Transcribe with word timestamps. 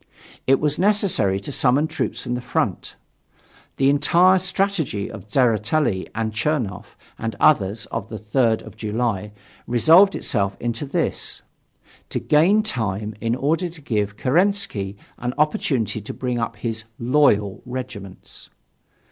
It 0.47 0.59
was 0.59 0.79
necessary 0.79 1.39
to 1.41 1.51
summon 1.51 1.85
troops 1.85 2.23
from 2.23 2.33
the 2.33 2.41
front. 2.41 2.95
The 3.77 3.87
entire 3.91 4.39
strategy 4.39 5.11
of 5.11 5.27
Tseretelli, 5.27 6.07
Chernoff, 6.33 6.97
and 7.19 7.35
others 7.39 7.85
on 7.91 8.07
the 8.07 8.17
3rd 8.17 8.63
of 8.63 8.75
July 8.75 9.31
resolved 9.67 10.15
itself 10.15 10.57
into 10.59 10.87
this: 10.87 11.43
to 12.09 12.19
gain 12.19 12.63
time 12.63 13.13
in 13.21 13.35
order 13.35 13.69
to 13.69 13.79
give 13.79 14.17
Kerensky 14.17 14.97
an 15.19 15.35
opportunity 15.37 16.01
to 16.01 16.13
bring 16.15 16.39
up 16.39 16.55
his 16.55 16.85
"loyal" 16.97 17.61
regiments. 17.63 18.49